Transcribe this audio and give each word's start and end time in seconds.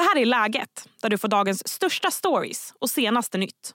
Det 0.00 0.04
här 0.04 0.22
är 0.22 0.26
Läget, 0.26 0.88
där 1.02 1.08
du 1.10 1.18
får 1.18 1.28
dagens 1.28 1.68
största 1.68 2.10
stories 2.10 2.74
och 2.80 2.90
senaste 2.90 3.38
nytt. 3.38 3.74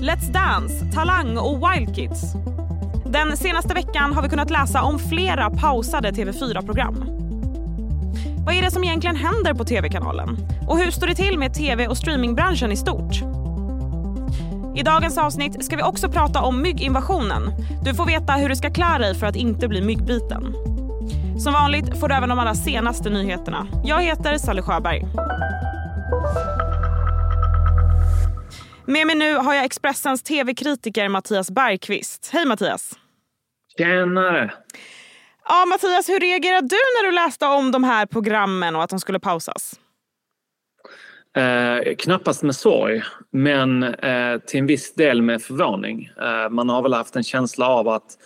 Let's 0.00 0.32
Dance, 0.32 0.86
Talang 0.94 1.38
och 1.38 1.56
Wild 1.56 1.96
Kids. 1.96 2.22
Den 3.06 3.36
senaste 3.36 3.74
veckan 3.74 4.12
har 4.12 4.22
vi 4.22 4.28
kunnat 4.28 4.50
läsa 4.50 4.82
om 4.82 4.98
flera 4.98 5.50
pausade 5.50 6.10
TV4-program. 6.10 7.04
Vad 8.46 8.54
är 8.54 8.62
det 8.62 8.70
som 8.70 8.84
egentligen 8.84 9.16
händer 9.16 9.54
på 9.54 9.64
tv-kanalen? 9.64 10.36
Och 10.68 10.78
hur 10.78 10.90
står 10.90 11.06
det 11.06 11.14
till 11.14 11.38
med 11.38 11.54
tv 11.54 11.88
och 11.88 11.96
streamingbranschen 11.96 12.72
i 12.72 12.76
stort? 12.76 13.14
I 14.76 14.82
dagens 14.82 15.18
avsnitt 15.18 15.64
ska 15.64 15.76
vi 15.76 15.82
också 15.82 16.08
prata 16.08 16.42
om 16.42 16.62
mygginvasionen. 16.62 17.52
Du 17.84 17.94
får 17.94 18.06
veta 18.06 18.32
hur 18.32 18.48
du 18.48 18.56
ska 18.56 18.70
klä 18.70 18.98
dig 18.98 19.14
för 19.14 19.26
att 19.26 19.36
inte 19.36 19.68
bli 19.68 19.82
myggbiten. 19.82 20.54
Som 21.44 21.52
vanligt 21.52 22.00
får 22.00 22.08
du 22.08 22.14
även 22.14 22.28
de 22.28 22.38
allra 22.38 22.54
senaste 22.54 23.10
nyheterna. 23.10 23.66
Jag 23.84 24.02
heter 24.02 24.38
Sally 24.38 24.62
Sjöberg. 24.62 25.02
Med 28.86 29.06
mig 29.06 29.16
nu 29.16 29.34
har 29.34 29.54
jag 29.54 29.64
Expressens 29.64 30.22
tv-kritiker 30.22 31.08
Mattias 31.08 31.50
Bergqvist. 31.50 32.30
Hej 32.32 32.46
Mattias! 32.46 32.98
Tjenare! 33.78 34.52
Ja, 35.48 35.66
Mattias, 35.66 36.08
hur 36.08 36.20
reagerade 36.20 36.68
du 36.68 36.76
när 36.76 37.10
du 37.10 37.14
läste 37.14 37.46
om 37.46 37.70
de 37.70 37.84
här 37.84 38.06
programmen 38.06 38.76
och 38.76 38.82
att 38.82 38.90
de 38.90 39.00
skulle 39.00 39.20
pausas? 39.20 39.80
Eh, 41.36 41.94
knappast 41.98 42.42
med 42.42 42.54
sorg, 42.54 43.02
men 43.32 43.82
eh, 43.82 44.38
till 44.38 44.60
en 44.60 44.66
viss 44.66 44.94
del 44.94 45.22
med 45.22 45.42
förvåning. 45.42 46.10
Eh, 46.20 46.50
man 46.50 46.68
har 46.68 46.82
väl 46.82 46.94
haft 46.94 47.16
en 47.16 47.22
känsla 47.24 47.68
av 47.68 47.88
att 47.88 48.18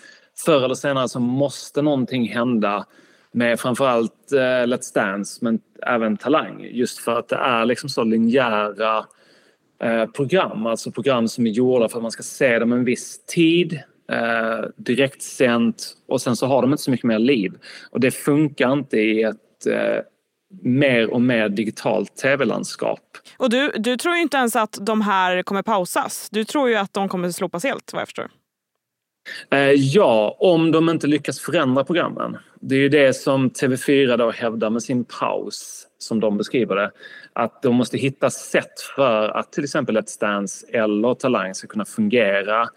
förr 0.46 0.64
eller 0.64 0.74
senare 0.74 1.08
så 1.08 1.20
måste 1.20 1.82
någonting 1.82 2.28
hända 2.28 2.86
med 3.34 3.60
framförallt 3.60 4.32
eh, 4.32 4.38
Let's 4.38 4.94
Dance 4.94 5.38
men 5.44 5.60
även 5.86 6.16
Talang 6.16 6.64
just 6.64 6.98
för 6.98 7.18
att 7.18 7.28
det 7.28 7.36
är 7.36 7.64
liksom 7.64 7.88
så 7.88 8.04
linjära 8.04 9.06
eh, 9.82 10.06
program, 10.06 10.66
alltså 10.66 10.90
program 10.90 11.28
som 11.28 11.46
är 11.46 11.50
gjorda 11.50 11.88
för 11.88 11.98
att 11.98 12.02
man 12.02 12.10
ska 12.10 12.22
se 12.22 12.58
dem 12.58 12.72
en 12.72 12.84
viss 12.84 13.26
tid 13.26 13.80
eh, 14.12 14.68
direktsänt 14.76 15.96
och 16.08 16.20
sen 16.20 16.36
så 16.36 16.46
har 16.46 16.62
de 16.62 16.72
inte 16.72 16.82
så 16.82 16.90
mycket 16.90 17.06
mer 17.06 17.18
liv. 17.18 17.52
Och 17.90 18.00
det 18.00 18.10
funkar 18.10 18.72
inte 18.72 18.96
i 18.96 19.22
ett 19.22 19.66
eh, 19.66 20.02
mer 20.62 21.10
och 21.10 21.20
mer 21.20 21.48
digitalt 21.48 22.16
tv-landskap. 22.16 23.00
Och 23.36 23.50
du, 23.50 23.70
du 23.70 23.96
tror 23.96 24.14
ju 24.14 24.22
inte 24.22 24.36
ens 24.36 24.56
att 24.56 24.78
de 24.80 25.00
här 25.00 25.42
kommer 25.42 25.62
pausas. 25.62 26.28
Du 26.30 26.44
tror 26.44 26.68
ju 26.68 26.76
att 26.76 26.92
de 26.92 27.08
kommer 27.08 27.30
slopas 27.30 27.64
helt 27.64 27.92
vad 27.92 28.00
jag 28.00 28.08
förstår. 28.08 28.28
Eh, 29.50 29.70
ja, 29.72 30.36
om 30.38 30.72
de 30.72 30.88
inte 30.88 31.06
lyckas 31.06 31.40
förändra 31.40 31.84
programmen. 31.84 32.36
Det 32.60 32.74
är 32.74 32.78
ju 32.78 32.88
det 32.88 33.16
som 33.16 33.50
TV4 33.50 34.16
då 34.16 34.30
hävdar 34.30 34.70
med 34.70 34.82
sin 34.82 35.04
paus, 35.04 35.86
som 35.98 36.20
de 36.20 36.36
beskriver 36.36 36.76
det. 36.76 36.90
Att 37.32 37.62
de 37.62 37.74
måste 37.74 37.98
hitta 37.98 38.30
sätt 38.30 38.80
för 38.96 39.28
att 39.28 39.52
till 39.52 39.64
exempel 39.64 39.98
Let's 39.98 40.20
Dance 40.20 40.66
eller 40.72 41.14
Talang 41.14 41.54
ska 41.54 41.68
kunna 41.68 41.84
fungera 41.84 42.68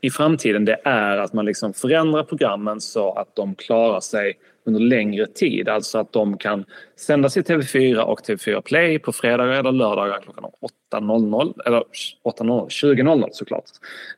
i 0.00 0.10
framtiden. 0.10 0.64
Det 0.64 0.80
är 0.84 1.16
att 1.16 1.32
man 1.32 1.44
liksom 1.44 1.74
förändrar 1.74 2.22
programmen 2.22 2.80
så 2.80 3.12
att 3.12 3.36
de 3.36 3.54
klarar 3.54 4.00
sig 4.00 4.38
under 4.64 4.80
längre 4.80 5.26
tid. 5.26 5.68
Alltså 5.68 5.98
att 5.98 6.12
de 6.12 6.38
kan 6.38 6.64
sändas 6.96 7.36
i 7.36 7.40
TV4 7.40 7.98
och 7.98 8.20
TV4 8.20 8.60
Play 8.60 8.98
på 8.98 9.12
fredagar 9.12 9.52
eller 9.52 9.72
lördagar 9.72 10.20
klockan 10.20 10.44
8.00 10.92 11.54
eller 11.66 11.82
8.00, 12.24 12.68
20.00 12.68 13.28
såklart. 13.32 13.64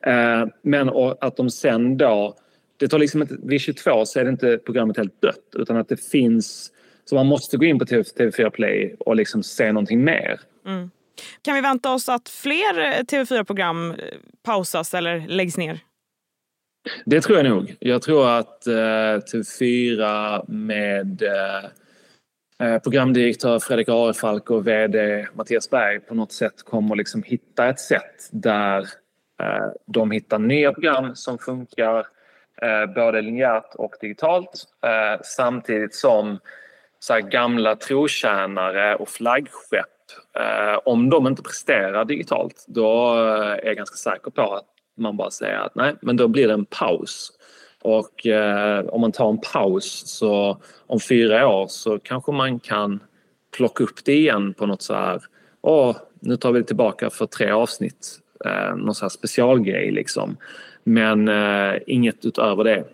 Eh, 0.06 0.46
men 0.62 0.90
att 1.20 1.36
de 1.36 1.50
sen 1.50 1.96
då, 1.96 2.34
det 2.76 2.88
tar 2.88 2.98
liksom 2.98 3.22
inte, 3.22 3.36
vid 3.42 3.60
22 3.60 4.06
så 4.06 4.20
är 4.20 4.24
det 4.24 4.30
inte 4.30 4.58
programmet 4.58 4.96
helt 4.96 5.20
dött 5.22 5.54
utan 5.56 5.76
att 5.76 5.88
det 5.88 6.04
finns, 6.10 6.72
så 7.04 7.14
man 7.14 7.26
måste 7.26 7.56
gå 7.56 7.64
in 7.64 7.78
på 7.78 7.84
TV4 7.84 8.50
Play 8.50 8.94
och 8.98 9.16
liksom 9.16 9.42
se 9.42 9.72
någonting 9.72 10.04
mer. 10.04 10.40
Mm. 10.66 10.90
Kan 11.42 11.54
vi 11.54 11.60
vänta 11.60 11.92
oss 11.92 12.08
att 12.08 12.28
fler 12.28 12.78
eh, 12.78 13.02
TV4-program 13.02 13.90
eh, 13.90 13.96
pausas 14.42 14.94
eller 14.94 15.28
läggs 15.28 15.56
ner? 15.56 15.78
Det 17.04 17.20
tror 17.20 17.38
jag 17.38 17.46
nog. 17.46 17.76
Jag 17.80 18.02
tror 18.02 18.28
att 18.28 18.66
eh, 18.66 18.72
TV4 18.72 20.44
med 20.48 21.22
eh, 21.22 21.64
eh, 22.68 22.78
programdirektör 22.78 23.58
Fredrik 23.58 23.88
Arefalk 23.88 24.50
och 24.50 24.66
VD 24.66 25.26
Mattias 25.34 25.70
Berg 25.70 26.00
på 26.00 26.14
något 26.14 26.32
sätt 26.32 26.62
kommer 26.64 26.96
liksom 26.96 27.22
hitta 27.22 27.68
ett 27.68 27.80
sätt 27.80 28.28
där 28.30 28.78
eh, 29.42 29.66
de 29.86 30.10
hittar 30.10 30.38
nya 30.38 30.72
program 30.72 31.16
som 31.16 31.38
funkar 31.38 32.06
eh, 32.62 32.94
både 32.94 33.20
linjärt 33.20 33.74
och 33.74 33.94
digitalt 34.00 34.64
eh, 34.84 35.20
samtidigt 35.22 35.94
som 35.94 36.38
så 36.98 37.12
här, 37.12 37.20
gamla 37.20 37.76
trotjänare 37.76 38.96
och 38.96 39.08
flaggskepp 39.08 39.99
Eh, 40.36 40.78
om 40.84 41.10
de 41.10 41.26
inte 41.26 41.42
presterar 41.42 42.04
digitalt 42.04 42.64
då 42.68 43.14
eh, 43.14 43.50
är 43.50 43.66
jag 43.66 43.76
ganska 43.76 43.96
säker 43.96 44.30
på 44.30 44.54
att 44.54 44.66
man 44.96 45.16
bara 45.16 45.30
säger 45.30 45.58
att 45.58 45.74
nej, 45.74 45.94
men 46.02 46.16
då 46.16 46.28
blir 46.28 46.48
det 46.48 46.54
en 46.54 46.64
paus. 46.64 47.32
Och 47.82 48.26
eh, 48.26 48.84
om 48.86 49.00
man 49.00 49.12
tar 49.12 49.30
en 49.30 49.40
paus 49.40 50.02
så 50.06 50.58
om 50.86 51.00
fyra 51.00 51.48
år 51.48 51.66
så 51.66 51.98
kanske 51.98 52.32
man 52.32 52.60
kan 52.60 53.00
plocka 53.56 53.84
upp 53.84 54.04
det 54.04 54.14
igen 54.14 54.54
på 54.54 54.66
något 54.66 54.82
så 54.82 54.94
här, 54.94 55.22
åh, 55.62 55.96
nu 56.20 56.36
tar 56.36 56.52
vi 56.52 56.60
det 56.60 56.66
tillbaka 56.66 57.10
för 57.10 57.26
tre 57.26 57.50
avsnitt. 57.50 58.18
Eh, 58.44 58.76
någon 58.76 58.94
så 58.94 59.04
här 59.04 59.10
specialgrej 59.10 59.90
liksom. 59.90 60.36
Men 60.84 61.28
eh, 61.28 61.78
inget 61.86 62.24
utöver 62.24 62.64
det. 62.64 62.84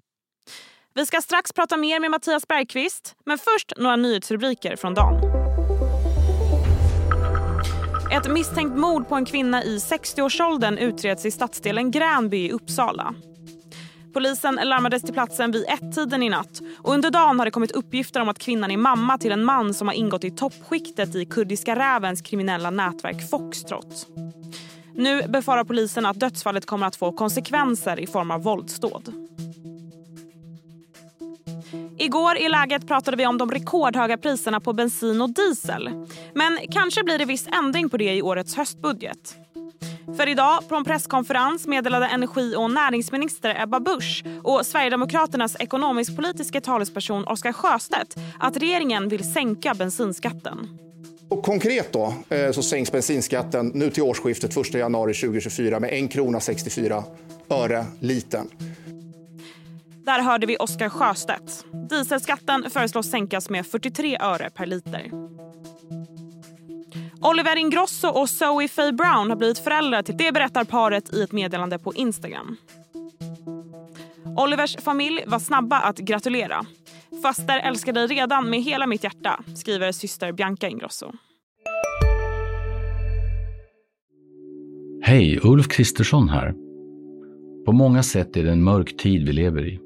Vi 0.95 1.07
ska 1.07 1.21
strax 1.21 1.53
prata 1.53 1.77
mer 1.77 2.01
med 2.01 2.11
Mattias 2.11 2.49
Bergqvist, 2.49 3.17
men 3.25 3.39
först 3.39 3.73
några 3.77 3.97
nyhetsrubriker 3.97 4.77
från 4.77 4.95
dagen. 4.95 5.46
Ett 8.13 8.33
misstänkt 8.33 8.77
mord 8.77 9.09
på 9.09 9.15
en 9.15 9.25
kvinna 9.25 9.65
i 9.65 9.79
60-årsåldern 9.79 10.79
utreds 10.79 11.27
i 11.27 11.31
stadsdelen 11.31 11.91
Gränby 11.91 12.37
i 12.37 12.53
Uppsala. 12.53 13.15
Polisen 14.15 14.61
larmades 14.63 15.03
till 15.03 15.15
platsen 15.15 15.53
vid 15.53 15.65
ett-tiden 15.69 16.23
i 16.23 16.29
natt 16.29 16.61
och 16.79 16.95
under 16.95 17.11
dagen 17.11 17.39
har 17.39 17.47
det 17.47 17.51
kommit 17.51 17.71
uppgifter 17.71 18.21
om 18.21 18.29
att 18.29 18.39
kvinnan 18.39 18.71
är 18.71 18.77
mamma 18.77 19.19
till 19.19 19.33
en 19.33 19.45
man 19.45 19.75
som 19.75 19.89
har 19.89 19.95
ingått 19.95 20.25
i 20.25 20.31
toppskiktet 20.31 21.15
i 21.15 21.25
Kurdiska 21.25 21.77
rävens 21.77 22.23
kriminella 22.23 22.71
nätverk 22.71 23.31
Foxtrot. 23.31 24.07
Nu 24.95 25.23
befarar 25.29 25.65
polisen 25.65 26.07
att 26.07 26.21
dödsfallet 26.21 26.67
kommer 26.67 26.87
att 26.87 26.97
få 26.97 27.13
konsekvenser 27.13 28.01
i 28.01 28.07
form 28.07 28.31
av 28.31 28.43
våldsdåd. 28.43 29.26
Igår 32.07 32.37
i 32.37 32.49
läget 32.49 32.87
pratade 32.87 33.17
vi 33.17 33.27
om 33.27 33.39
de 33.39 33.51
rekordhöga 33.51 34.17
priserna 34.19 34.61
på 34.61 34.73
bensin 34.73 35.21
och 35.21 35.31
diesel. 35.31 35.91
Men 36.35 36.59
kanske 36.71 37.05
blir 37.05 37.19
det 37.19 37.25
viss 37.25 37.47
ändring 37.47 37.89
på 37.89 37.97
det 37.97 38.15
i 38.15 38.23
årets 38.23 38.57
höstbudget. 38.57 39.37
För 40.17 40.29
idag 40.29 40.69
på 40.69 40.75
en 40.75 40.85
presskonferens 40.85 41.67
meddelade 41.67 42.07
energi 42.07 42.55
och 42.57 42.71
näringsminister 42.71 43.63
Ebba 43.63 43.81
Busch 43.81 44.25
och 44.43 44.67
Sverigedemokraternas 44.67 45.57
ekonomisk-politiska 45.61 46.61
talesperson 46.61 47.25
Oskar 47.25 47.53
Sjöstedt 47.53 48.17
att 48.41 48.57
regeringen 48.57 49.09
vill 49.09 49.33
sänka 49.33 49.75
bensinskatten. 49.75 50.79
Och 51.29 51.43
konkret 51.43 51.93
då, 51.93 52.15
eh, 52.29 52.51
så 52.53 52.63
sänks 52.63 52.93
bensinskatten 52.93 53.71
nu 53.75 53.91
till 53.91 54.03
årsskiftet 54.03 54.57
1 54.57 54.75
januari 54.75 55.15
2024 55.15 55.81
med 55.81 56.05
1 56.05 56.13
krona 56.13 56.41
64 56.41 57.05
öre 57.51 57.85
litern. 58.01 58.47
Där 60.07 60.23
hörde 60.23 60.47
vi 60.47 60.57
Oskar 60.57 60.89
Sjöstedt. 60.89 61.65
Dieselskatten 61.91 62.71
föreslås 62.71 63.11
sänkas 63.11 63.51
med 63.51 63.67
43 63.67 64.19
öre 64.21 64.51
per 64.51 64.67
liter. 64.67 65.11
Oliver 67.21 67.57
Ingrosso 67.57 68.09
och 68.09 68.31
Zoe 68.31 68.69
Faye 68.69 68.93
Brown 68.93 69.31
har 69.31 69.37
blivit 69.37 69.59
föräldrar 69.59 70.03
till 70.03 70.17
det 70.17 70.33
berättar 70.33 70.65
paret 70.65 71.15
i 71.15 71.23
ett 71.23 71.33
meddelande 71.33 71.79
på 71.79 71.95
Instagram. 71.95 72.57
Olivers 74.37 74.77
familj 74.77 75.25
var 75.27 75.39
snabba 75.39 75.79
att 75.79 75.99
gratulera. 75.99 76.67
Faster 77.23 77.59
älskar 77.59 77.93
dig 77.93 78.07
redan 78.07 78.51
med 78.51 78.63
hela 78.63 78.87
mitt 78.87 79.05
hjärta, 79.05 79.41
skriver 79.57 79.93
syster 79.93 80.33
Bianca 80.33 80.69
Ingrosso. 80.69 81.13
Hej, 85.03 85.41
Ulf 85.43 85.69
Kristersson 85.69 86.29
här. 86.29 86.55
På 87.67 87.73
många 87.73 88.03
sätt 88.03 88.37
är 88.37 88.45
det 88.45 88.53
en 88.53 88.65
mörk 88.65 88.97
tid 88.97 89.27
vi 89.27 89.33
lever 89.33 89.69
i. 89.69 89.86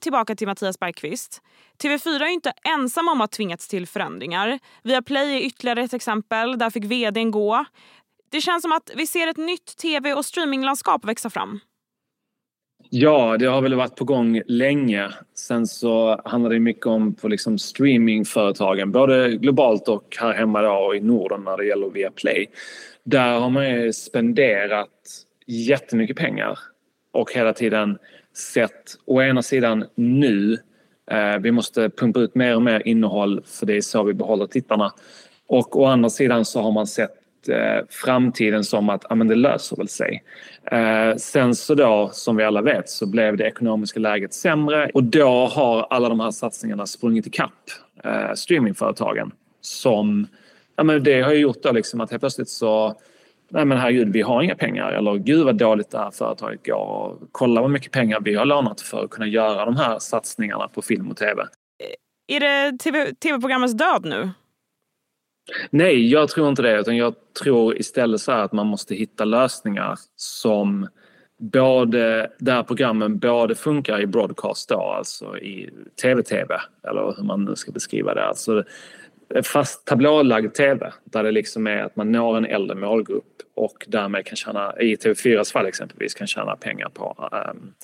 Tillbaka 0.00 0.34
till 0.34 0.46
Mattias 0.46 0.78
Bergqvist. 0.78 1.42
TV4 1.82 2.22
är 2.22 2.26
inte 2.26 2.52
ensamma 2.62 3.12
om 3.12 3.20
att 3.20 3.32
tvingats 3.32 3.68
till 3.68 3.86
förändringar. 3.86 4.58
Viaplay 4.82 5.36
är 5.36 5.46
ytterligare 5.46 5.82
ett 5.82 5.94
exempel. 5.94 6.58
Där 6.58 6.70
fick 6.70 6.84
vdn 6.84 7.30
gå. 7.30 7.64
Det 8.30 8.40
känns 8.40 8.62
som 8.62 8.72
att 8.72 8.90
vi 8.94 9.06
ser 9.06 9.28
ett 9.28 9.36
nytt 9.36 9.76
tv 9.76 10.14
och 10.14 10.24
streaminglandskap 10.24 11.04
växa 11.04 11.30
fram. 11.30 11.60
Ja, 12.90 13.36
det 13.38 13.46
har 13.46 13.62
väl 13.62 13.74
varit 13.74 13.96
på 13.96 14.04
gång 14.04 14.42
länge. 14.46 15.10
Sen 15.34 15.66
så 15.66 16.20
handlar 16.24 16.50
det 16.50 16.60
mycket 16.60 16.86
om 16.86 17.14
på 17.14 17.28
liksom 17.28 17.58
streamingföretagen, 17.58 18.92
både 18.92 19.36
globalt 19.36 19.88
och 19.88 20.16
här 20.20 20.32
hemma 20.32 20.62
då 20.62 20.94
i 20.94 21.00
Norden 21.00 21.44
när 21.44 21.56
det 21.56 21.66
gäller 21.66 21.90
Viaplay. 21.90 22.46
Där 23.04 23.40
har 23.40 23.50
man 23.50 23.70
ju 23.70 23.92
spenderat 23.92 24.88
jättemycket 25.46 26.16
pengar 26.16 26.58
och 27.12 27.32
hela 27.32 27.52
tiden 27.52 27.98
sett 28.34 28.96
å 29.06 29.22
ena 29.22 29.42
sidan 29.42 29.84
nu, 29.94 30.58
eh, 31.10 31.38
vi 31.40 31.52
måste 31.52 31.90
pumpa 31.90 32.20
ut 32.20 32.34
mer 32.34 32.56
och 32.56 32.62
mer 32.62 32.82
innehåll 32.84 33.42
för 33.46 33.66
det 33.66 33.76
är 33.76 33.80
så 33.80 34.02
vi 34.02 34.14
behåller 34.14 34.46
tittarna. 34.46 34.92
Och 35.46 35.80
å 35.80 35.84
andra 35.84 36.10
sidan 36.10 36.44
så 36.44 36.62
har 36.62 36.72
man 36.72 36.86
sett 36.86 37.48
eh, 37.48 37.86
framtiden 37.88 38.64
som 38.64 38.88
att 38.88 39.04
ja, 39.08 39.14
men 39.14 39.28
det 39.28 39.34
löser 39.34 39.76
väl 39.76 39.88
sig. 39.88 40.24
Eh, 40.72 41.16
sen 41.16 41.54
så 41.54 41.74
då, 41.74 42.10
som 42.12 42.36
vi 42.36 42.44
alla 42.44 42.62
vet, 42.62 42.88
så 42.88 43.06
blev 43.06 43.36
det 43.36 43.44
ekonomiska 43.44 44.00
läget 44.00 44.34
sämre 44.34 44.90
och 44.94 45.04
då 45.04 45.46
har 45.46 45.86
alla 45.90 46.08
de 46.08 46.20
här 46.20 46.30
satsningarna 46.30 46.86
sprungit 46.86 47.26
ikapp 47.26 47.70
eh, 48.04 48.34
streamingföretagen 48.34 49.32
som 49.60 50.26
ja, 50.76 50.84
men 50.84 51.04
det 51.04 51.22
har 51.22 51.32
ju 51.32 51.38
gjort 51.38 51.62
då 51.62 51.72
liksom 51.72 52.00
att 52.00 52.10
helt 52.10 52.22
plötsligt 52.22 52.48
så 52.48 53.00
nej 53.50 53.64
men 53.64 53.78
herregud, 53.78 54.12
vi 54.12 54.22
har 54.22 54.42
inga 54.42 54.54
pengar 54.54 54.92
eller 54.92 55.14
gud 55.14 55.44
vad 55.44 55.56
dåligt 55.56 55.90
det 55.90 55.98
här 55.98 56.10
företaget 56.10 56.66
går. 56.66 57.18
Kolla 57.32 57.60
vad 57.60 57.70
mycket 57.70 57.92
pengar 57.92 58.20
vi 58.20 58.34
har 58.34 58.44
lånat 58.44 58.80
för 58.80 59.04
att 59.04 59.10
kunna 59.10 59.26
göra 59.26 59.64
de 59.64 59.76
här 59.76 59.98
satsningarna 59.98 60.68
på 60.68 60.82
film 60.82 61.10
och 61.10 61.16
tv. 61.16 61.42
Är 62.26 62.40
det 62.40 62.78
TV, 62.78 63.14
tv-programmets 63.14 63.74
död 63.74 64.04
nu? 64.04 64.30
Nej, 65.70 66.10
jag 66.10 66.28
tror 66.28 66.48
inte 66.48 66.62
det. 66.62 66.80
Utan 66.80 66.96
jag 66.96 67.14
tror 67.42 67.78
istället 67.78 68.20
så 68.20 68.32
att 68.32 68.52
man 68.52 68.66
måste 68.66 68.94
hitta 68.94 69.24
lösningar 69.24 69.98
som 70.16 70.88
både 71.40 72.32
där 72.38 72.62
programmen 72.62 73.18
både 73.18 73.54
funkar 73.54 74.00
i 74.00 74.06
broadcast 74.06 74.68
då, 74.68 74.80
alltså 74.80 75.38
i 75.38 75.70
tv-tv 76.02 76.60
eller 76.88 77.14
hur 77.16 77.24
man 77.24 77.44
nu 77.44 77.56
ska 77.56 77.72
beskriva 77.72 78.14
det. 78.14 78.24
Alltså 78.26 78.64
fast 79.44 79.86
tablålagd 79.86 80.54
tv 80.54 80.92
där 81.04 81.22
det 81.22 81.30
liksom 81.30 81.66
är 81.66 81.82
att 81.82 81.96
man 81.96 82.12
når 82.12 82.36
en 82.36 82.44
äldre 82.44 82.76
målgrupp 82.76 83.24
och 83.54 83.86
därmed 83.88 84.26
kan 84.26 84.36
tjäna, 84.36 84.80
i 84.80 84.96
TV4s 84.96 85.52
fall 85.52 85.66
exempelvis, 85.66 86.14
kan 86.14 86.26
tjäna 86.26 86.56
pengar 86.56 86.88
på 86.88 87.30
um, 87.32 87.74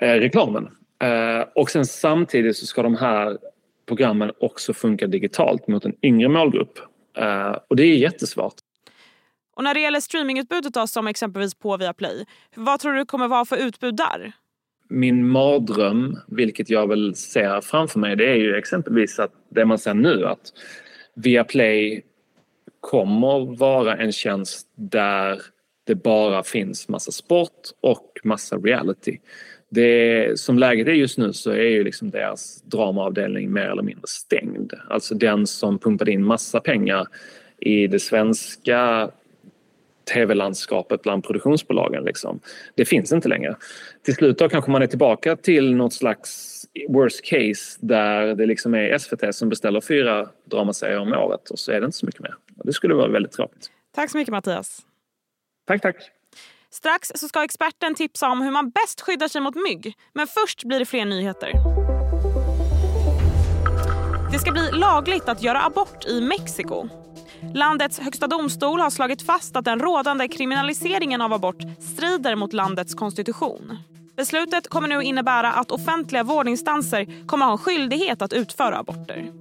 reklamen. 0.00 0.64
Uh, 1.04 1.44
och 1.54 1.70
sen 1.70 1.86
samtidigt 1.86 2.56
så 2.56 2.66
ska 2.66 2.82
de 2.82 2.96
här 2.96 3.38
programmen 3.86 4.32
också 4.40 4.74
funka 4.74 5.06
digitalt 5.06 5.68
mot 5.68 5.84
en 5.84 5.94
yngre 6.02 6.28
målgrupp. 6.28 6.78
Uh, 7.18 7.56
och 7.68 7.76
det 7.76 7.82
är 7.82 7.96
jättesvårt. 7.96 8.54
Och 9.56 9.64
när 9.64 9.74
det 9.74 9.80
gäller 9.80 10.00
streamingutbudet 10.00 10.74
då, 10.74 10.86
som 10.86 11.06
exempelvis 11.06 11.54
på 11.54 11.76
Viaplay, 11.76 12.26
vad 12.54 12.80
tror 12.80 12.92
du 12.92 13.04
kommer 13.04 13.28
vara 13.28 13.44
för 13.44 13.56
utbud 13.56 13.96
där? 13.96 14.32
Min 14.92 15.28
mardröm, 15.28 16.18
vilket 16.26 16.70
jag 16.70 16.88
väl 16.88 17.14
ser 17.14 17.60
framför 17.60 17.98
mig, 18.00 18.16
det 18.16 18.30
är 18.30 18.36
ju 18.36 18.56
exempelvis 18.56 19.18
att 19.18 19.32
det 19.48 19.64
man 19.64 19.78
ser 19.78 19.94
nu 19.94 20.26
att 20.26 20.52
Viaplay 21.14 22.02
kommer 22.80 23.56
vara 23.56 23.96
en 23.96 24.12
tjänst 24.12 24.68
där 24.74 25.40
det 25.86 25.94
bara 25.94 26.42
finns 26.42 26.88
massa 26.88 27.12
sport 27.12 27.70
och 27.80 28.20
massa 28.24 28.56
reality. 28.56 29.18
Det, 29.68 30.40
som 30.40 30.58
läget 30.58 30.88
är 30.88 30.92
just 30.92 31.18
nu 31.18 31.32
så 31.32 31.50
är 31.50 31.68
ju 31.68 31.84
liksom 31.84 32.10
deras 32.10 32.62
dramaavdelning 32.62 33.52
mer 33.52 33.66
eller 33.66 33.82
mindre 33.82 34.06
stängd. 34.06 34.72
Alltså 34.88 35.14
den 35.14 35.46
som 35.46 35.78
pumpade 35.78 36.12
in 36.12 36.24
massa 36.24 36.60
pengar 36.60 37.06
i 37.58 37.86
det 37.86 37.98
svenska 37.98 39.10
tv-landskapet 40.04 41.02
bland 41.02 41.24
produktionsbolagen. 41.24 42.04
Liksom. 42.04 42.40
Det 42.74 42.84
finns 42.84 43.12
inte 43.12 43.28
längre. 43.28 43.56
Till 44.04 44.14
slut 44.14 44.38
då 44.38 44.48
kanske 44.48 44.70
man 44.70 44.82
är 44.82 44.86
tillbaka 44.86 45.36
till 45.36 45.74
något 45.76 45.92
slags 45.92 46.56
worst 46.88 47.24
case 47.24 47.78
där 47.80 48.34
det 48.34 48.46
liksom 48.46 48.74
är 48.74 48.98
SVT 48.98 49.34
som 49.34 49.48
beställer 49.48 49.80
fyra 49.80 50.28
dramaserier 50.44 50.98
om 50.98 51.12
året 51.12 51.50
och 51.50 51.58
så 51.58 51.72
är 51.72 51.80
det 51.80 51.84
inte 51.84 51.98
så 51.98 52.06
mycket 52.06 52.20
mer. 52.20 52.34
Det 52.64 52.72
skulle 52.72 52.94
vara 52.94 53.08
väldigt 53.08 53.32
tråkigt. 53.32 53.70
Tack 53.94 54.10
så 54.10 54.16
mycket 54.16 54.32
Mattias. 54.32 54.78
Tack, 55.66 55.82
tack. 55.82 55.96
Strax 56.70 57.12
så 57.14 57.28
ska 57.28 57.44
experten 57.44 57.94
tipsa 57.94 58.28
om 58.28 58.42
hur 58.42 58.50
man 58.50 58.70
bäst 58.70 59.00
skyddar 59.00 59.28
sig 59.28 59.40
mot 59.40 59.54
mygg. 59.54 59.94
Men 60.12 60.26
först 60.26 60.64
blir 60.64 60.78
det 60.78 60.86
fler 60.86 61.04
nyheter. 61.04 61.52
Det 64.32 64.38
ska 64.38 64.52
bli 64.52 64.70
lagligt 64.72 65.28
att 65.28 65.42
göra 65.42 65.64
abort 65.64 66.06
i 66.06 66.20
Mexiko. 66.20 66.88
Landets 67.54 67.98
högsta 67.98 68.26
domstol 68.26 68.80
har 68.80 68.90
slagit 68.90 69.22
fast 69.22 69.56
att 69.56 69.64
den 69.64 69.80
rådande 69.80 70.28
kriminaliseringen 70.28 71.20
av 71.20 71.32
abort 71.32 71.62
strider 71.80 72.36
mot 72.36 72.52
landets 72.52 72.94
konstitution. 72.94 73.78
Beslutet 74.16 74.68
kommer 74.68 74.88
nu 74.88 75.02
innebära 75.02 75.52
att 75.52 75.70
offentliga 75.70 76.22
vårdinstanser 76.22 77.26
kommer 77.26 77.46
ha 77.46 77.52
en 77.52 77.58
skyldighet 77.58 78.22
att 78.22 78.32
utföra 78.32 78.78
aborter. 78.78 79.32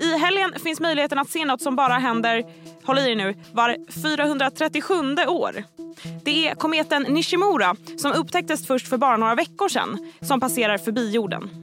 I 0.00 0.18
helgen 0.18 0.52
finns 0.62 0.80
möjligheten 0.80 1.18
att 1.18 1.30
se 1.30 1.44
något 1.44 1.62
som 1.62 1.76
bara 1.76 1.94
händer, 1.94 2.44
håll 2.84 2.98
i 2.98 3.10
er 3.10 3.16
nu, 3.16 3.34
var 3.52 3.76
437 4.02 4.94
år. 5.28 5.64
Det 6.24 6.48
är 6.48 6.54
kometen 6.54 7.02
Nishimura 7.02 7.76
som 7.96 8.12
upptäcktes 8.12 8.66
först 8.66 8.88
för 8.88 8.96
bara 8.96 9.16
några 9.16 9.34
veckor 9.34 9.68
sedan 9.68 10.12
som 10.20 10.40
passerar 10.40 10.78
förbi 10.78 11.10
jorden. 11.10 11.59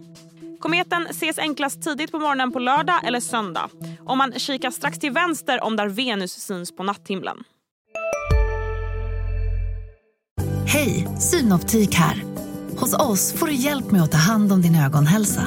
Kometen 0.67 1.07
ses 1.09 1.39
enklast 1.39 1.81
tidigt 1.81 2.11
på 2.11 2.19
morgonen 2.19 2.51
på 2.51 2.59
lördag 2.59 2.99
eller 3.03 3.19
söndag 3.19 3.69
om 4.05 4.17
man 4.17 4.33
kikar 4.33 4.71
strax 4.71 4.99
till 4.99 5.11
vänster 5.11 5.63
om 5.63 5.75
där 5.75 5.87
Venus 5.87 6.31
syns 6.31 6.75
på 6.75 6.83
natthimlen. 6.83 7.37
Hej, 10.65 11.07
Synoptik 11.19 11.95
här. 11.95 12.23
Hos 12.77 12.93
oss 12.93 13.33
får 13.33 13.47
du 13.47 13.53
hjälp 13.53 13.91
med 13.91 14.01
att 14.01 14.11
ta 14.11 14.17
hand 14.17 14.51
om 14.51 14.61
din 14.61 14.75
ögonhälsa. 14.75 15.43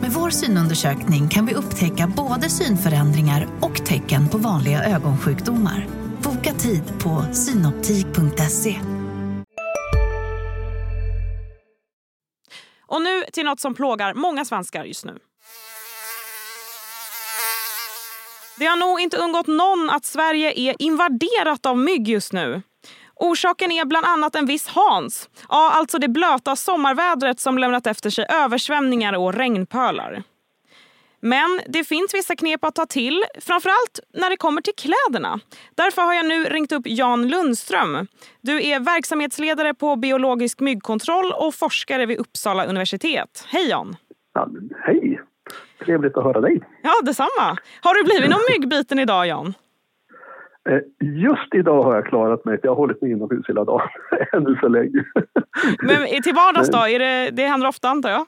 Med 0.00 0.12
vår 0.12 0.30
synundersökning 0.30 1.28
kan 1.28 1.46
vi 1.46 1.54
upptäcka 1.54 2.12
både 2.16 2.50
synförändringar 2.50 3.48
och 3.60 3.86
tecken 3.86 4.28
på 4.28 4.38
vanliga 4.38 4.84
ögonsjukdomar. 4.84 5.86
Boka 6.22 6.52
tid 6.52 6.82
på 6.98 7.24
synoptik.se. 7.32 8.80
Och 12.86 13.02
nu 13.02 13.24
till 13.32 13.44
något 13.44 13.60
som 13.60 13.74
plågar 13.74 14.14
många 14.14 14.44
svenskar 14.44 14.84
just 14.84 15.04
nu. 15.04 15.18
Det 18.58 18.66
har 18.66 18.76
nog 18.76 19.00
inte 19.00 19.16
undgått 19.16 19.46
någon 19.46 19.90
att 19.90 20.04
Sverige 20.04 20.60
är 20.60 20.74
invaderat 20.78 21.66
av 21.66 21.78
mygg 21.78 22.08
just 22.08 22.32
nu. 22.32 22.62
Orsaken 23.16 23.72
är 23.72 23.84
bland 23.84 24.06
annat 24.06 24.34
en 24.34 24.46
viss 24.46 24.68
Hans. 24.68 25.28
Ja, 25.48 25.70
alltså 25.74 25.98
det 25.98 26.08
blöta 26.08 26.56
sommarvädret 26.56 27.40
som 27.40 27.58
lämnat 27.58 27.86
efter 27.86 28.10
sig 28.10 28.26
översvämningar 28.28 29.12
och 29.12 29.34
regnpölar. 29.34 30.22
Men 31.32 31.60
det 31.66 31.84
finns 31.84 32.14
vissa 32.14 32.36
knep 32.36 32.64
att 32.64 32.74
ta 32.74 32.86
till, 32.86 33.24
framförallt 33.40 34.00
när 34.14 34.30
det 34.30 34.36
kommer 34.36 34.62
till 34.62 34.74
kläderna. 34.74 35.40
Därför 35.74 36.02
har 36.02 36.14
jag 36.14 36.26
nu 36.26 36.44
ringt 36.44 36.72
upp 36.72 36.82
Jan 36.84 37.28
Lundström. 37.28 38.06
Du 38.40 38.66
är 38.66 38.80
verksamhetsledare 38.80 39.74
på 39.74 39.96
biologisk 39.96 40.60
myggkontroll 40.60 41.32
och 41.32 41.54
forskare 41.54 42.06
vid 42.06 42.18
Uppsala 42.18 42.64
universitet. 42.64 43.46
Hej 43.48 43.68
Jan! 43.68 43.96
Ja, 44.34 44.48
hej! 44.86 45.20
Trevligt 45.84 46.16
att 46.16 46.24
höra 46.24 46.40
dig. 46.40 46.60
Ja, 46.82 46.92
detsamma. 47.02 47.56
Har 47.80 47.94
du 47.94 48.04
blivit 48.04 48.30
någon 48.30 48.44
myggbiten 48.52 48.98
idag 48.98 49.26
Jan? 49.26 49.54
Eh, 50.68 50.78
just 51.00 51.54
idag 51.54 51.82
har 51.82 51.94
jag 51.94 52.06
klarat 52.06 52.44
mig, 52.44 52.60
för 52.60 52.66
jag 52.66 52.72
har 52.72 52.76
hållit 52.76 53.02
mig 53.02 53.10
inomhus 53.10 53.48
hela 53.48 53.64
dagen, 53.64 53.88
ännu 54.32 54.56
så 54.60 54.68
länge. 54.68 55.04
Men 55.82 56.22
till 56.22 56.34
vardags 56.34 56.70
då? 56.70 56.78
Är 56.78 56.98
det, 56.98 57.30
det 57.30 57.46
händer 57.46 57.68
ofta 57.68 57.88
antar 57.88 58.10
jag? 58.10 58.26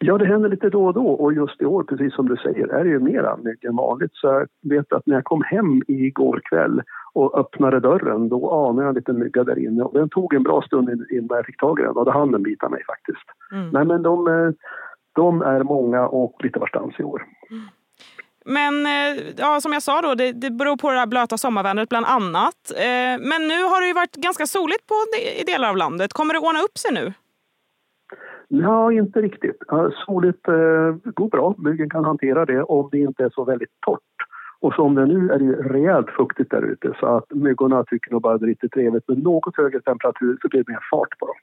Ja, 0.00 0.18
det 0.18 0.26
händer 0.26 0.48
lite 0.48 0.70
då 0.70 0.86
och 0.86 0.94
då 0.94 1.06
och 1.06 1.32
just 1.32 1.62
i 1.62 1.64
år, 1.64 1.82
precis 1.82 2.14
som 2.14 2.28
du 2.28 2.36
säger, 2.36 2.68
är 2.68 2.84
det 2.84 2.90
ju 2.90 2.98
mera 2.98 3.36
mygg 3.36 3.64
än 3.64 3.76
vanligt. 3.76 4.10
Så 4.14 4.26
jag 4.26 4.48
vet 4.62 4.92
att 4.92 5.06
när 5.06 5.14
jag 5.14 5.24
kom 5.24 5.42
hem 5.42 5.82
igår 5.88 6.40
kväll 6.44 6.82
och 7.12 7.38
öppnade 7.38 7.80
dörren, 7.80 8.28
då 8.28 8.50
anade 8.50 8.82
jag 8.82 8.88
en 8.88 8.94
liten 8.94 9.18
mygga 9.18 9.44
där 9.44 9.58
inne. 9.58 9.82
Och 9.82 9.94
den 9.94 10.08
tog 10.08 10.34
en 10.34 10.42
bra 10.42 10.62
stund 10.62 10.88
innan 11.10 11.36
jag 11.36 11.46
fick 11.46 11.60
tag 11.60 11.80
i 11.80 11.82
den 11.82 11.96
och 11.96 12.04
då 12.04 12.10
hann 12.10 12.32
den 12.32 12.42
bita 12.42 12.68
mig 12.68 12.84
faktiskt. 12.86 13.24
Mm. 13.52 13.70
Nej, 13.70 13.84
men 13.84 14.02
de, 14.02 14.26
eh, 14.26 14.50
de 15.12 15.42
är 15.42 15.62
många 15.62 16.08
och 16.08 16.44
lite 16.44 16.58
varstans 16.58 16.94
i 16.98 17.02
år. 17.02 17.22
Mm. 17.50 17.62
Men 18.44 18.86
eh, 18.86 19.22
ja, 19.36 19.60
som 19.60 19.72
jag 19.72 19.82
sa 19.82 20.02
då, 20.02 20.14
det, 20.14 20.32
det 20.32 20.50
beror 20.50 20.76
på 20.76 20.92
det 20.92 21.06
blöta 21.06 21.38
sommarvädret 21.38 21.88
bland 21.88 22.06
annat. 22.06 22.72
Eh, 22.76 23.14
men 23.30 23.48
nu 23.48 23.62
har 23.62 23.80
det 23.80 23.86
ju 23.86 23.92
varit 23.92 24.16
ganska 24.16 24.46
soligt 24.46 24.86
på, 24.86 24.94
i 25.40 25.44
delar 25.44 25.68
av 25.68 25.76
landet. 25.76 26.12
Kommer 26.12 26.34
det 26.34 26.40
ordna 26.40 26.60
upp 26.60 26.78
sig 26.78 26.92
nu? 26.92 27.12
Ja, 28.48 28.92
inte 28.92 29.20
riktigt. 29.20 29.62
Soligt 30.06 30.48
eh, 30.48 31.12
går 31.14 31.28
bra. 31.28 31.54
Myggen 31.58 31.90
kan 31.90 32.04
hantera 32.04 32.44
det 32.44 32.62
om 32.62 32.88
det 32.92 32.98
inte 32.98 33.24
är 33.24 33.30
så 33.30 33.44
väldigt 33.44 33.80
torrt. 33.86 34.00
Och 34.60 34.74
som 34.74 34.94
det 34.94 35.06
nu 35.06 35.30
är 35.32 35.38
det 35.38 35.44
ju 35.44 35.62
rejält 35.62 36.10
fuktigt 36.10 36.50
där 36.50 36.62
ute 36.62 36.94
så 37.00 37.06
att 37.06 37.24
myggorna 37.30 37.84
tycker 37.84 38.10
nog 38.10 38.22
bara 38.22 38.38
det 38.38 38.44
är 38.44 38.48
riktigt 38.48 38.72
trevligt. 38.72 39.08
Med 39.08 39.22
något 39.22 39.56
högre 39.56 39.80
temperatur 39.80 40.38
så 40.42 40.48
blir 40.48 40.64
det 40.64 40.72
mer 40.72 40.80
fart 40.90 41.18
på 41.18 41.26
dem. 41.26 41.36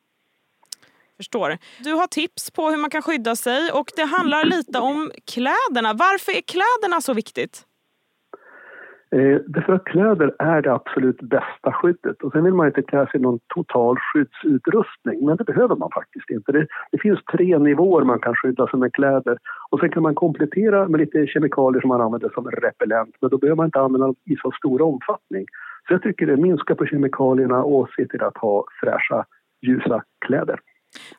Förstår. 1.17 1.57
Du 1.83 1.93
har 1.93 2.07
tips 2.07 2.51
på 2.51 2.69
hur 2.69 2.77
man 2.77 2.89
kan 2.89 3.01
skydda 3.01 3.35
sig 3.35 3.71
och 3.71 3.91
det 3.95 4.03
handlar 4.03 4.45
lite 4.45 4.79
om 4.79 5.11
kläderna. 5.25 5.93
Varför 5.93 6.31
är 6.31 6.41
kläderna 6.41 7.01
så 7.01 7.13
viktigt? 7.13 7.63
Eh, 9.15 9.39
därför 9.47 9.73
att 9.73 9.85
kläder 9.85 10.35
är 10.39 10.61
det 10.61 10.73
absolut 10.73 11.21
bästa 11.21 11.71
skyddet. 11.71 12.23
Och 12.23 12.31
sen 12.31 12.43
vill 12.43 12.53
man 12.53 12.67
inte 12.67 12.81
klä 12.81 13.05
sig 13.05 13.19
i 13.19 13.23
någon 13.23 13.39
total 13.53 13.97
skyddsutrustning, 13.99 15.25
men 15.25 15.37
det 15.37 15.43
behöver 15.43 15.75
man 15.75 15.89
faktiskt 15.93 16.29
inte. 16.29 16.51
Det, 16.51 16.67
det, 16.91 16.97
finns 17.01 17.19
tre 17.31 17.57
nivåer 17.57 18.03
man 18.03 18.19
kan 18.19 18.35
skydda 18.35 18.67
sig 18.67 18.79
med 18.79 18.93
kläder. 18.93 19.37
Och 19.71 19.79
sen 19.79 19.89
kan 19.89 20.03
man 20.03 20.15
komplettera 20.15 20.87
med 20.87 20.99
lite 20.99 21.27
kemikalier 21.27 21.81
som 21.81 21.87
man 21.87 22.01
använder 22.01 22.29
som 22.29 22.51
repellent, 22.51 23.15
men 23.21 23.29
då 23.29 23.37
behöver 23.37 23.55
man 23.55 23.65
inte 23.65 23.79
använda 23.79 24.07
dem 24.07 24.15
i 24.25 24.35
så 24.35 24.51
stor 24.51 24.81
omfattning. 24.81 25.45
Så 25.87 25.93
jag 25.93 26.01
tycker 26.01 26.27
det 26.27 26.37
minskar 26.37 26.75
på 26.75 26.85
kemikalierna 26.85 27.63
och 27.63 27.89
se 27.95 28.07
till 28.07 28.23
att 28.23 28.37
ha 28.37 28.65
fräscha, 28.81 29.25
ljusa 29.61 30.03
kläder. 30.25 30.59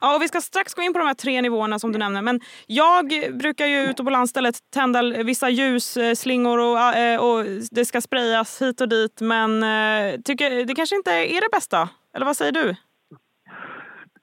Ja, 0.01 0.17
och 0.17 0.23
vi 0.23 0.29
ska 0.29 0.41
strax 0.41 0.75
gå 0.75 0.83
in 0.83 0.93
på 0.93 0.99
de 0.99 1.07
här 1.07 1.15
tre 1.15 1.43
nivåerna 1.43 1.79
som 1.79 1.93
du 1.93 1.99
nämner. 1.99 2.23
Men 2.23 2.41
jag 2.67 3.05
brukar 3.33 3.67
ju 3.67 3.79
ute 3.79 4.05
på 4.05 4.11
landstället 4.11 4.55
tända 4.75 5.03
vissa 5.03 5.49
ljusslingor 5.49 6.59
och, 6.59 6.79
eh, 6.79 7.21
och 7.25 7.45
det 7.71 7.85
ska 7.85 8.01
sprayas 8.01 8.63
hit 8.63 8.81
och 8.81 8.89
dit. 8.89 9.21
Men 9.21 9.63
eh, 9.63 10.21
tycker, 10.25 10.65
det 10.65 10.75
kanske 10.75 10.97
inte 10.97 11.11
är 11.11 11.41
det 11.41 11.49
bästa? 11.53 11.89
Eller 12.15 12.27
vad 12.27 12.37
säger 12.37 12.53
du? 12.53 12.75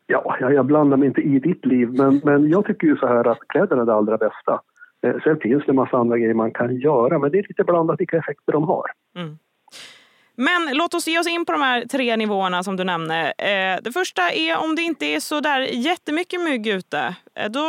Ja, 0.07 0.37
jag 0.39 0.65
blandar 0.65 0.97
mig 0.97 1.07
inte 1.07 1.21
i 1.21 1.39
ditt 1.39 1.65
liv, 1.65 1.89
men, 1.89 2.21
men 2.23 2.49
jag 2.49 2.65
tycker 2.65 2.87
ju 2.87 2.97
så 2.97 3.07
här 3.07 3.27
att 3.27 3.47
kläderna 3.47 3.81
är 3.81 3.85
det 3.85 3.93
allra 3.93 4.17
bästa. 4.17 4.61
Eh, 5.03 5.15
sen 5.23 5.39
finns 5.39 5.65
det 5.65 5.71
en 5.71 5.75
massa 5.75 5.97
andra 5.97 6.17
grejer 6.17 6.33
man 6.33 6.51
kan 6.51 6.75
göra, 6.75 7.19
men 7.19 7.31
det 7.31 7.39
är 7.39 7.45
lite 7.47 7.63
blandat 7.63 7.99
vilka 7.99 8.17
effekter 8.17 8.51
de 8.51 8.63
har. 8.63 8.85
Mm. 9.15 9.37
Men 10.35 10.77
låt 10.77 10.93
oss 10.93 11.07
ge 11.07 11.19
oss 11.19 11.27
in 11.27 11.45
på 11.45 11.51
de 11.51 11.61
här 11.61 11.85
tre 11.85 12.17
nivåerna 12.17 12.63
som 12.63 12.77
du 12.77 12.83
nämnde. 12.83 13.33
Eh, 13.37 13.83
det 13.83 13.91
första 13.91 14.21
är 14.21 14.63
om 14.63 14.75
det 14.75 14.81
inte 14.81 15.05
är 15.05 15.19
så 15.19 15.39
där 15.39 15.59
jättemycket 15.59 16.41
mygg 16.41 16.67
ute. 16.67 17.15
Eh, 17.35 17.51
då 17.51 17.59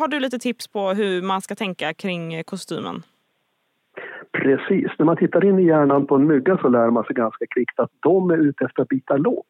har 0.00 0.08
du 0.08 0.20
lite 0.20 0.38
tips 0.38 0.68
på 0.68 0.88
hur 0.88 1.22
man 1.22 1.40
ska 1.40 1.54
tänka 1.54 1.94
kring 1.94 2.44
kostymen. 2.44 3.02
Precis. 4.32 4.90
När 4.98 5.06
man 5.06 5.16
tittar 5.16 5.44
in 5.44 5.58
i 5.58 5.66
hjärnan 5.66 6.06
på 6.06 6.14
en 6.14 6.26
mygga 6.26 6.58
så 6.58 6.68
lär 6.68 6.90
man 6.90 7.04
sig 7.04 7.14
ganska 7.14 7.46
kvickt 7.46 7.80
att 7.80 7.90
de 8.00 8.30
är 8.30 8.36
ute 8.36 8.64
efter 8.64 8.82
att 8.82 8.88
bita 8.88 9.16
lågt. 9.16 9.46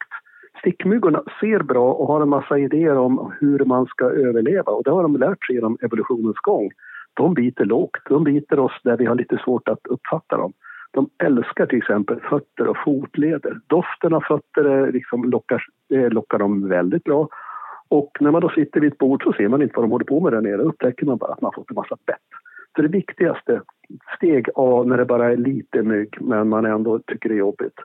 Stickmyggorna 0.61 1.23
ser 1.41 1.63
bra 1.63 1.93
och 1.93 2.07
har 2.07 2.21
en 2.21 2.29
massa 2.29 2.59
idéer 2.59 2.97
om 2.99 3.33
hur 3.41 3.65
man 3.65 3.87
ska 3.87 4.05
överleva 4.05 4.73
och 4.73 4.85
det 4.85 4.91
har 4.91 5.03
de 5.03 5.17
lärt 5.17 5.47
sig 5.47 5.55
genom 5.55 5.79
evolutionens 5.83 6.37
gång. 6.37 6.71
De 7.15 7.35
biter 7.35 7.65
lågt, 7.65 7.97
de 8.09 8.25
biter 8.25 8.59
oss 8.59 8.73
där 8.83 8.97
vi 8.97 9.07
har 9.07 9.15
lite 9.15 9.39
svårt 9.45 9.69
att 9.69 9.87
uppfatta 9.87 10.37
dem. 10.37 10.53
De 10.97 11.09
älskar 11.19 11.67
till 11.67 11.79
exempel 11.79 12.21
fötter 12.21 12.69
och 12.69 12.77
fotleder. 12.85 13.61
Doften 13.67 14.15
av 14.15 14.21
fötter 14.21 14.93
liksom 14.93 15.25
lockar, 15.25 15.63
eh, 15.95 16.11
lockar 16.11 16.39
dem 16.39 16.69
väldigt 16.69 17.05
bra. 17.05 17.29
Och 17.89 18.11
när 18.21 18.31
man 18.31 18.41
då 18.41 18.49
sitter 18.49 18.81
vid 18.81 18.93
ett 18.93 18.99
bord 18.99 19.23
så 19.25 19.33
ser 19.33 19.49
man 19.49 19.63
inte 19.63 19.73
vad 19.77 19.85
de 19.85 19.91
håller 19.91 20.05
på 20.05 20.21
med 20.21 20.33
där 20.33 20.41
nere. 20.41 20.57
Då 20.57 20.63
upptäcker 20.63 21.07
man 21.07 21.17
bara 21.17 21.33
att 21.33 21.41
man 21.41 21.53
fått 21.55 21.71
en 21.71 21.75
massa 21.75 21.97
bett. 22.07 22.29
Så 22.77 22.83
det 22.83 22.89
viktigaste, 22.89 23.63
steg 24.17 24.49
A 24.55 24.85
när 24.87 24.97
det 24.97 25.05
bara 25.05 25.33
är 25.33 25.37
lite 25.37 25.83
mygg 25.83 26.17
men 26.21 26.49
man 26.49 26.67
ändå 26.67 26.99
tycker 26.99 27.29
det 27.29 27.35
är 27.35 27.39
jobbigt. 27.39 27.79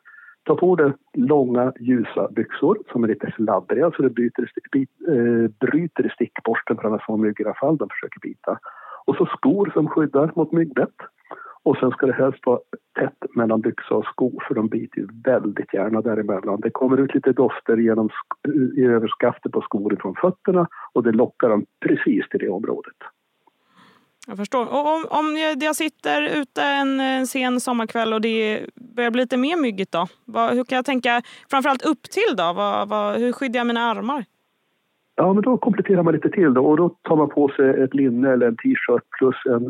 Ta 0.43 0.55
på 0.55 0.75
dig 0.75 0.91
långa 1.13 1.73
ljusa 1.79 2.27
byxor 2.31 2.77
som 2.91 3.03
är 3.03 3.07
lite 3.07 3.31
sladdriga 3.35 3.91
så 3.91 4.01
det 4.01 4.09
bryter, 4.09 4.51
bit, 4.71 4.89
eh, 5.07 5.67
bryter 5.67 6.09
stickborsten 6.15 6.77
för 6.77 6.87
annars 6.87 7.05
får 7.05 7.17
mygg 7.17 7.39
i 7.39 7.45
alla 7.45 7.53
fall 7.53 7.77
de 7.77 7.89
försöker 7.89 8.19
bita. 8.19 8.59
Och 9.05 9.15
så 9.15 9.25
skor 9.25 9.71
som 9.73 9.87
skyddar 9.87 10.31
mot 10.35 10.51
myggbett. 10.51 10.95
Och 11.63 11.77
sen 11.77 11.91
ska 11.91 12.05
det 12.05 12.13
helst 12.13 12.45
vara 12.45 12.59
tätt 12.99 13.35
mellan 13.35 13.61
byxa 13.61 13.95
och 13.95 14.05
sko 14.05 14.39
för 14.47 14.55
de 14.55 14.67
biter 14.67 14.97
ju 14.97 15.07
väldigt 15.25 15.73
gärna 15.73 16.01
däremellan. 16.01 16.61
Det 16.61 16.69
kommer 16.69 16.97
ut 16.97 17.15
lite 17.15 17.33
dofter 17.33 17.77
genom 17.77 18.09
i 18.77 18.83
överskaftet 18.83 19.51
på 19.51 19.61
skor 19.61 19.97
från 20.01 20.15
fötterna 20.15 20.67
och 20.93 21.03
det 21.03 21.11
lockar 21.11 21.49
dem 21.49 21.65
precis 21.85 22.29
till 22.29 22.39
det 22.39 22.49
området. 22.49 22.95
Jag 24.27 24.37
förstår. 24.37 24.65
Och 24.65 24.95
om, 24.95 25.05
om 25.09 25.37
jag 25.61 25.75
sitter 25.75 26.41
ute 26.41 26.63
en, 26.63 26.99
en 26.99 27.27
sen 27.27 27.59
sommarkväll 27.59 28.13
och 28.13 28.21
det 28.21 28.65
börjar 28.95 29.11
bli 29.11 29.21
lite 29.21 29.37
mer 29.37 29.57
myggigt 29.57 29.91
då? 29.91 30.07
Vad, 30.25 30.53
hur 30.53 30.63
kan 30.63 30.75
jag 30.75 30.85
tänka, 30.85 31.21
framförallt 31.49 31.85
upp 31.85 32.03
till 32.03 32.35
då? 32.37 32.53
Vad, 32.53 32.89
vad, 32.89 33.19
hur 33.19 33.31
skyddar 33.31 33.59
jag 33.59 33.67
mina 33.67 33.81
armar? 33.81 34.25
Ja, 35.15 35.33
men 35.33 35.43
då 35.43 35.57
kompletterar 35.57 36.03
man 36.03 36.13
lite 36.13 36.29
till 36.29 36.53
då 36.53 36.65
och 36.65 36.77
då 36.77 36.89
tar 36.89 37.15
man 37.15 37.29
på 37.29 37.49
sig 37.49 37.83
ett 37.83 37.93
linne 37.93 38.31
eller 38.31 38.47
en 38.47 38.57
t-shirt 38.57 39.03
plus 39.19 39.35
en 39.45 39.63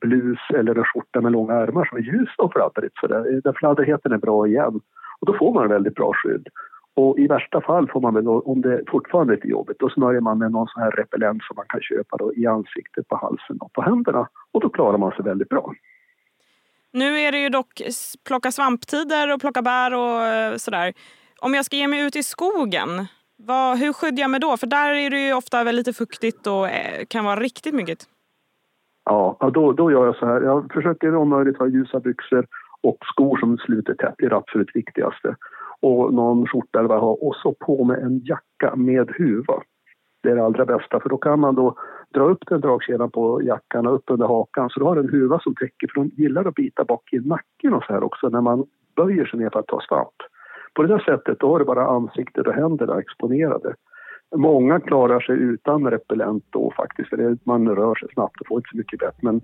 blus 0.00 0.38
eller 0.54 0.74
en 0.74 0.84
skjorta 0.84 1.20
med 1.20 1.32
långa 1.32 1.54
ärmar 1.54 1.84
som 1.84 1.98
är 1.98 2.02
ljus 2.02 2.28
och 2.38 2.52
fladdrigt 2.52 2.94
Så 3.00 3.06
Där 3.06 3.58
fladdrigheten 3.58 4.12
är 4.12 4.18
bra 4.18 4.46
igen. 4.46 4.80
Och 5.20 5.26
då 5.26 5.38
får 5.38 5.54
man 5.54 5.68
väldigt 5.68 5.94
bra 5.94 6.12
skydd. 6.14 6.48
Och 6.94 7.18
i 7.18 7.26
värsta 7.26 7.60
fall 7.60 7.88
får 7.88 8.00
man 8.00 8.14
väl, 8.14 8.28
om 8.28 8.62
det 8.62 8.82
fortfarande 8.90 9.32
är 9.32 9.36
lite 9.36 9.48
jobbigt, 9.48 9.78
då 9.78 9.88
smörjer 9.88 10.20
man 10.20 10.38
med 10.38 10.52
någon 10.52 10.66
sån 10.68 10.82
här 10.82 10.90
repellent 10.90 11.42
som 11.42 11.56
man 11.56 11.66
kan 11.68 11.80
köpa 11.80 12.16
då 12.16 12.34
i 12.34 12.46
ansiktet, 12.46 13.08
på 13.08 13.16
halsen 13.16 13.56
och 13.60 13.72
på 13.72 13.82
händerna. 13.82 14.28
Och 14.52 14.60
då 14.60 14.68
klarar 14.68 14.98
man 14.98 15.12
sig 15.12 15.24
väldigt 15.24 15.48
bra. 15.48 15.72
Nu 16.92 17.18
är 17.18 17.32
det 17.32 17.38
ju 17.38 17.48
dock 17.48 17.82
plocka 18.28 18.50
svamptider 18.50 19.34
och 19.34 19.40
plocka 19.40 19.62
bär 19.62 19.94
och 19.94 20.22
eh, 20.22 20.56
sådär. 20.56 20.92
Om 21.40 21.54
jag 21.54 21.64
ska 21.64 21.76
ge 21.76 21.88
mig 21.88 22.06
ut 22.06 22.16
i 22.16 22.22
skogen, 22.22 22.88
vad, 23.36 23.78
hur 23.78 23.92
skyddar 23.92 24.20
jag 24.20 24.30
mig 24.30 24.40
då? 24.40 24.56
För 24.56 24.66
där 24.66 24.94
är 24.94 25.10
det 25.10 25.26
ju 25.26 25.34
ofta 25.34 25.62
lite 25.62 25.92
fuktigt 25.92 26.46
och 26.46 26.68
eh, 26.68 27.04
kan 27.08 27.24
vara 27.24 27.40
riktigt 27.40 27.74
mycket. 27.74 27.98
Ja, 29.04 29.50
då, 29.54 29.72
då 29.72 29.90
gör 29.90 30.06
jag 30.06 30.16
så 30.16 30.26
här. 30.26 30.40
Jag 30.40 30.72
försöker 30.72 31.14
om 31.14 31.28
möjligt 31.28 31.58
ha 31.58 31.66
ljusa 31.66 32.00
byxor 32.00 32.46
och 32.80 32.98
skor 33.02 33.38
som 33.38 33.58
sluter 33.58 33.94
tätt. 33.94 34.14
Det 34.18 34.26
är 34.26 34.30
det 34.30 34.36
absolut 34.36 34.70
viktigaste. 34.74 35.36
Och 35.80 36.14
någon 36.14 36.46
skjorta 36.46 36.78
eller 36.78 36.88
vad 36.88 36.96
jag 36.96 37.02
har. 37.02 37.24
Och 37.24 37.36
så 37.36 37.52
på 37.52 37.84
med 37.84 37.98
en 37.98 38.20
jacka 38.24 38.76
med 38.76 39.10
huva. 39.18 39.62
Det 40.22 40.30
är 40.30 40.36
det 40.36 40.44
allra 40.44 40.64
bästa 40.64 41.00
för 41.00 41.08
då 41.08 41.16
kan 41.16 41.40
man 41.40 41.54
då 41.54 41.76
dra 42.14 42.24
upp 42.24 42.42
den 42.46 42.60
dragkedjan 42.60 43.10
på 43.10 43.42
jackan 43.42 43.86
och 43.86 43.94
upp 43.94 44.04
under 44.06 44.26
hakan 44.26 44.70
så 44.70 44.80
du 44.80 44.86
har 44.86 44.96
en 44.96 45.08
huva 45.08 45.40
som 45.40 45.54
täcker 45.54 45.88
för 45.94 46.00
de 46.00 46.22
gillar 46.22 46.44
att 46.44 46.54
bita 46.54 46.84
bak 46.84 47.12
i 47.12 47.18
nacken 47.18 47.74
och 47.74 47.84
så 47.84 47.92
här 47.92 48.04
också 48.04 48.28
när 48.28 48.40
man 48.40 48.64
böjer 48.96 49.24
sig 49.24 49.38
ner 49.38 49.50
för 49.50 49.58
att 49.58 49.66
ta 49.66 49.80
svamp. 49.88 50.16
På 50.76 50.82
det 50.82 50.88
där 50.88 50.98
sättet 50.98 51.40
då 51.40 51.52
har 51.52 51.58
du 51.58 51.64
bara 51.64 51.86
ansiktet 51.86 52.46
och 52.46 52.54
händerna 52.54 53.00
exponerade. 53.00 53.74
Många 54.36 54.80
klarar 54.80 55.20
sig 55.20 55.36
utan 55.36 55.90
repellent 55.90 56.44
då 56.50 56.72
faktiskt, 56.76 57.08
för 57.08 57.38
man 57.44 57.68
rör 57.68 57.94
sig 57.94 58.08
snabbt 58.14 58.40
och 58.40 58.46
får 58.46 58.58
inte 58.58 58.68
så 58.70 58.76
mycket 58.76 58.98
bett. 58.98 59.22
Men 59.22 59.40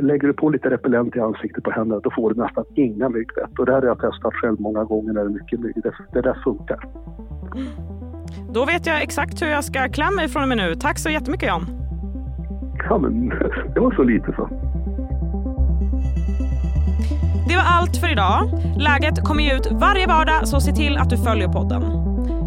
lägger 0.00 0.28
du 0.28 0.32
på 0.32 0.50
lite 0.50 0.70
repellent 0.70 1.16
i 1.16 1.20
ansiktet 1.20 1.64
på 1.64 1.70
händerna 1.70 2.00
då 2.00 2.10
får 2.10 2.34
du 2.34 2.42
nästan 2.42 2.64
inga 2.74 3.08
myggbett. 3.08 3.58
Och 3.58 3.66
det 3.66 3.72
här 3.72 3.80
har 3.80 3.88
jag 3.88 4.00
testat 4.00 4.34
själv 4.34 4.60
många 4.60 4.84
gånger 4.84 5.12
när 5.12 5.20
det 5.20 5.30
är 5.30 5.38
mycket 5.40 5.60
mygg. 5.60 5.74
Det, 5.82 5.92
det 6.12 6.20
där 6.20 6.38
funkar. 6.44 6.80
Då 8.54 8.64
vet 8.64 8.86
jag 8.86 9.02
exakt 9.02 9.42
hur 9.42 9.48
jag 9.48 9.64
ska 9.64 9.88
klä 9.88 10.10
mig 10.16 10.28
från 10.28 10.42
och 10.42 10.48
med 10.48 10.58
nu. 10.58 10.74
Tack 10.74 10.98
så 10.98 11.10
jättemycket 11.10 11.48
Jan. 11.48 11.62
Ja, 12.88 12.98
men 12.98 13.28
det 13.74 13.80
var 13.80 13.90
så 13.90 14.02
lite 14.02 14.32
så. 14.36 14.48
Det 17.56 17.62
var 17.62 17.68
allt 17.68 17.96
för 17.96 18.12
idag. 18.12 18.50
Läget 18.76 19.24
kommer 19.24 19.42
ju 19.42 19.52
ut 19.52 19.66
varje 19.70 20.06
vardag 20.06 20.48
så 20.48 20.60
se 20.60 20.72
till 20.72 20.96
att 20.96 21.10
du 21.10 21.18
följer 21.18 21.48
podden. 21.48 21.82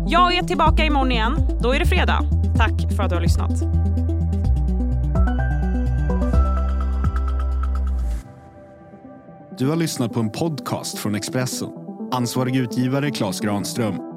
Jag 0.08 0.38
är 0.38 0.44
tillbaka 0.44 0.86
imorgon 0.86 1.12
igen. 1.12 1.48
Då 1.62 1.74
är 1.74 1.80
det 1.80 1.86
fredag. 1.86 2.24
Tack 2.58 2.96
för 2.96 3.04
att 3.04 3.10
du 3.10 3.16
har 3.16 3.22
lyssnat. 3.22 3.52
Du 9.58 9.68
har 9.68 9.76
lyssnat 9.76 10.14
på 10.14 10.20
en 10.20 10.30
podcast 10.30 10.98
från 10.98 11.16
Expressen. 11.16 11.70
Ansvarig 12.12 12.56
utgivare 12.56 13.12
Klas 13.12 13.40
Granström 13.40 14.09